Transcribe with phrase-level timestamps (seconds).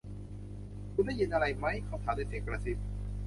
[0.93, 2.77] คุณได้ยินอะไรมั้ย เขาถามด้วยเสียงกระซิบ